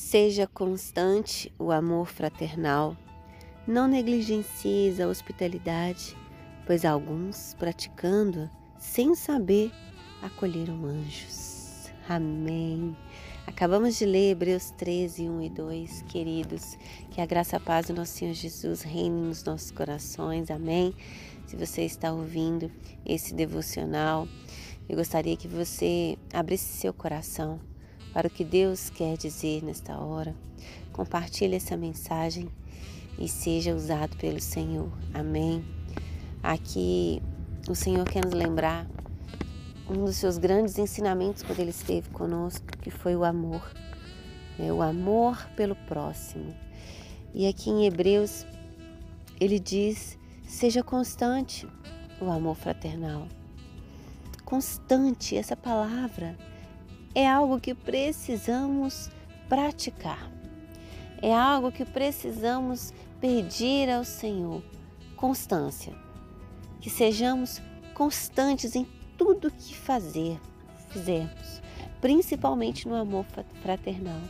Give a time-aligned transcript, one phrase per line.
[0.00, 2.96] Seja constante o amor fraternal.
[3.64, 6.16] Não negligencies a hospitalidade,
[6.66, 9.70] pois alguns, praticando-a sem saber,
[10.22, 11.92] acolheram anjos.
[12.08, 12.96] Amém.
[13.46, 16.78] Acabamos de ler Hebreus 13, 1 e 2, queridos.
[17.10, 20.50] Que a graça e a paz do nosso Senhor Jesus reine nos nossos corações.
[20.50, 20.92] Amém.
[21.46, 22.72] Se você está ouvindo
[23.06, 24.26] esse devocional,
[24.88, 27.60] eu gostaria que você abrisse seu coração
[28.12, 30.34] para o que Deus quer dizer nesta hora.
[30.92, 32.48] Compartilhe essa mensagem
[33.18, 34.90] e seja usado pelo Senhor.
[35.14, 35.64] Amém.
[36.42, 37.22] Aqui
[37.68, 38.86] o Senhor quer nos lembrar
[39.88, 43.62] um dos seus grandes ensinamentos quando ele esteve conosco, que foi o amor.
[44.58, 44.72] Né?
[44.72, 46.54] O amor pelo próximo.
[47.34, 48.46] E aqui em Hebreus,
[49.38, 51.66] ele diz: seja constante
[52.20, 53.26] o amor fraternal.
[54.44, 56.36] Constante, essa palavra
[57.14, 59.10] é algo que precisamos
[59.48, 60.30] praticar.
[61.20, 64.62] É algo que precisamos pedir ao Senhor.
[65.16, 65.92] Constância.
[66.80, 67.60] Que sejamos
[67.92, 68.86] constantes em
[69.18, 70.40] tudo que fazer,
[70.88, 71.60] fizermos,
[72.00, 73.26] principalmente no amor
[73.62, 74.20] fraternal.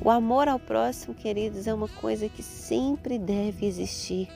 [0.00, 4.28] O amor ao próximo, queridos, é uma coisa que sempre deve existir.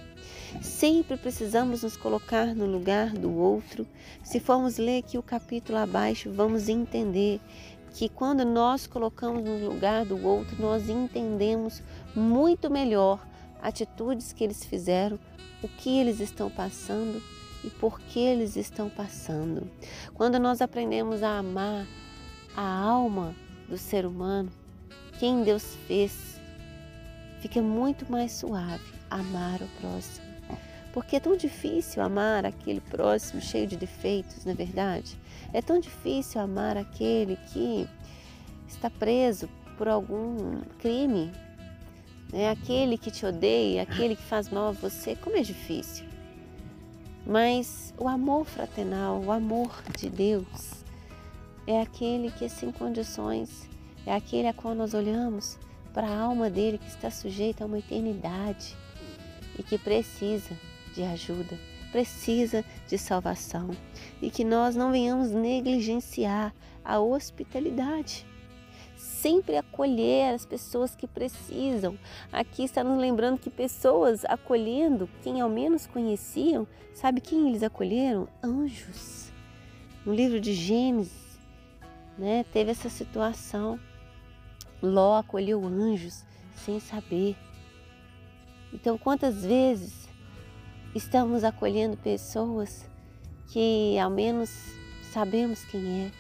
[0.61, 3.87] Sempre precisamos nos colocar no lugar do outro.
[4.23, 7.41] Se formos ler aqui o capítulo abaixo, vamos entender
[7.95, 11.83] que quando nós colocamos no lugar do outro, nós entendemos
[12.15, 13.27] muito melhor
[13.63, 15.19] atitudes que eles fizeram,
[15.63, 17.23] o que eles estão passando
[17.65, 19.71] e por que eles estão passando.
[20.15, 21.87] Quando nós aprendemos a amar
[22.57, 23.35] a alma
[23.69, 24.51] do ser humano,
[25.19, 26.41] quem Deus fez,
[27.41, 30.33] fica muito mais suave amar o próximo.
[30.93, 35.17] Porque é tão difícil amar aquele próximo cheio de defeitos, na é verdade?
[35.53, 37.89] É tão difícil amar aquele que
[38.69, 41.33] está preso por algum crime,
[42.31, 42.51] né?
[42.51, 45.17] aquele que te odeia, aquele que faz mal a você.
[45.17, 46.07] Como é difícil.
[47.27, 50.85] Mas o amor fraternal, o amor de Deus,
[51.67, 53.69] é aquele que sem condições,
[54.05, 55.59] é aquele a qual nós olhamos
[55.95, 58.77] para a alma dele que está sujeita a uma eternidade
[59.63, 60.59] e que precisa
[60.93, 61.57] de ajuda,
[61.93, 63.71] precisa de salvação
[64.21, 66.53] e que nós não venhamos negligenciar
[66.85, 68.27] a hospitalidade
[68.97, 71.99] sempre acolher as pessoas que precisam.
[72.33, 78.29] Aqui está nos lembrando que pessoas acolhendo quem ao menos conheciam, sabe quem eles acolheram?
[78.43, 79.33] Anjos.
[80.05, 81.39] No livro de Gênesis,
[82.19, 83.79] né, teve essa situação.
[84.83, 86.25] Ló acolheu anjos
[86.57, 87.37] sem saber.
[88.73, 90.09] Então, quantas vezes
[90.95, 92.85] estamos acolhendo pessoas
[93.49, 94.51] que ao menos
[95.13, 96.11] sabemos quem é,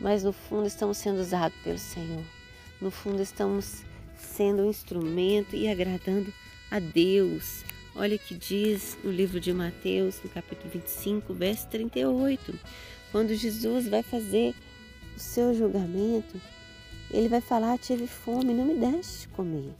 [0.00, 2.24] mas no fundo estamos sendo usados pelo Senhor.
[2.80, 3.82] No fundo estamos
[4.16, 6.32] sendo um instrumento e agradando
[6.70, 7.64] a Deus.
[7.94, 12.58] Olha que diz no livro de Mateus, no capítulo 25, verso 38.
[13.12, 14.52] Quando Jesus vai fazer
[15.16, 16.40] o seu julgamento,
[17.08, 19.72] ele vai falar: Tive fome, não me deste comer.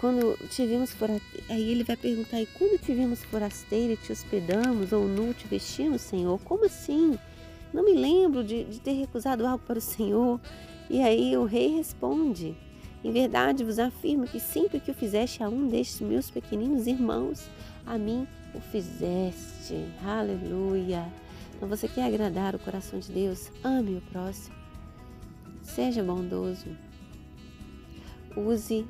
[0.00, 5.06] Quando tivemos forasteiro, aí ele vai perguntar: E quando tivemos forasteiro e te hospedamos, ou
[5.06, 6.40] nu te vestimos, Senhor?
[6.40, 7.18] Como assim?
[7.70, 10.40] Não me lembro de, de ter recusado algo para o Senhor.
[10.88, 12.56] E aí o rei responde:
[13.04, 17.46] Em verdade vos afirmo que sempre que o fizeste a um destes meus pequeninos irmãos,
[17.84, 19.84] a mim o fizeste.
[20.02, 21.06] Aleluia.
[21.54, 23.50] Então você quer agradar o coração de Deus?
[23.62, 24.56] Ame o próximo.
[25.62, 26.74] Seja bondoso.
[28.34, 28.86] Use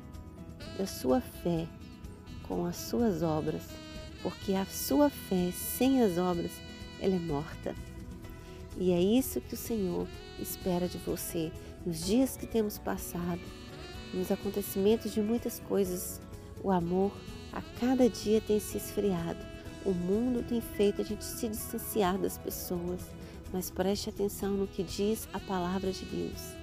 [0.77, 1.67] da sua fé
[2.47, 3.63] com as suas obras,
[4.21, 6.51] porque a sua fé sem as obras
[6.99, 7.75] ela é morta.
[8.77, 10.07] E é isso que o Senhor
[10.39, 11.51] espera de você
[11.85, 13.41] nos dias que temos passado,
[14.13, 16.21] nos acontecimentos de muitas coisas.
[16.63, 17.11] O amor
[17.51, 19.39] a cada dia tem se esfriado.
[19.85, 23.01] O mundo tem feito a gente se distanciar das pessoas,
[23.51, 26.53] mas preste atenção no que diz a palavra de Deus.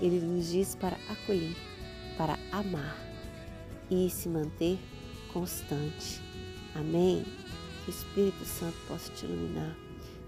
[0.00, 1.56] Ele nos diz para acolher,
[2.18, 3.13] para amar
[3.90, 4.78] e se manter
[5.32, 6.20] constante.
[6.74, 7.24] Amém?
[7.84, 9.76] Que o Espírito Santo possa te iluminar.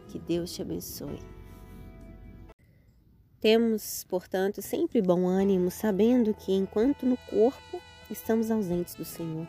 [0.08, 1.18] Que Deus te abençoe.
[3.40, 7.80] Temos, portanto, sempre bom ânimo, sabendo que enquanto no corpo
[8.10, 9.46] estamos ausentes do Senhor,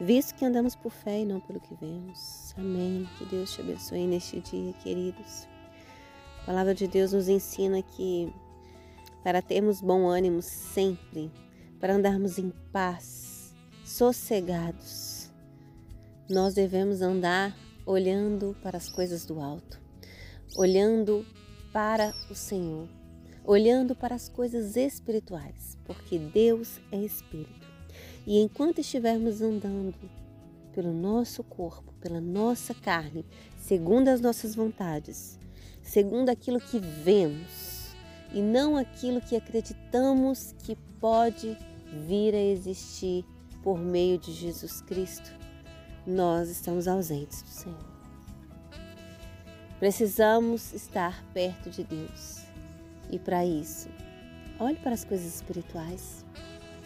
[0.00, 2.54] visto que andamos por fé e não pelo que vemos.
[2.56, 3.08] Amém.
[3.16, 5.46] Que Deus te abençoe neste dia, queridos.
[6.42, 8.32] A palavra de Deus nos ensina que
[9.22, 11.30] para termos bom ânimo sempre,
[11.78, 13.37] para andarmos em paz,
[13.88, 15.30] sossegados,
[16.28, 17.56] nós devemos andar
[17.86, 19.88] olhando para as coisas do alto
[20.56, 21.26] olhando
[21.72, 22.88] para o Senhor,
[23.44, 27.68] olhando para as coisas espirituais, porque Deus é espírito.
[28.26, 29.94] E enquanto estivermos andando
[30.72, 33.24] pelo nosso corpo, pela nossa carne,
[33.56, 35.38] segundo as nossas vontades,
[35.82, 37.94] segundo aquilo que vemos
[38.32, 41.56] e não aquilo que acreditamos que pode
[42.06, 43.24] vir a existir
[43.62, 45.30] por meio de Jesus Cristo,
[46.06, 47.88] nós estamos ausentes do Senhor.
[49.78, 52.42] Precisamos estar perto de Deus.
[53.10, 53.88] E para isso,
[54.58, 56.24] olhe para as coisas espirituais.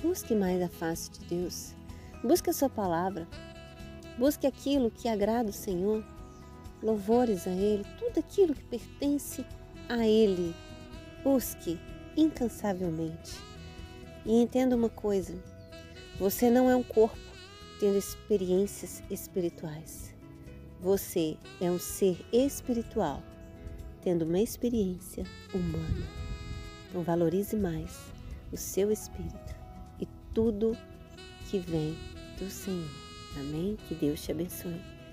[0.02, 1.74] Busque mais a face de Deus.
[2.22, 3.26] Busque a sua palavra.
[4.18, 6.04] Busque aquilo que agrada o Senhor.
[6.82, 9.44] Louvores a Ele, tudo aquilo que pertence
[9.88, 10.54] a Ele.
[11.24, 11.78] Busque
[12.16, 13.38] incansavelmente.
[14.26, 15.34] E entenda uma coisa:
[16.18, 17.18] você não é um corpo
[17.80, 20.14] tendo experiências espirituais.
[20.80, 23.22] Você é um ser espiritual
[24.02, 25.24] tendo uma experiência
[25.54, 26.06] humana.
[26.88, 27.98] Então valorize mais
[28.52, 29.54] o seu espírito
[30.00, 30.76] e tudo
[31.48, 31.96] que vem
[32.38, 32.90] do Senhor.
[33.38, 33.76] Amém?
[33.88, 34.91] Que Deus te abençoe.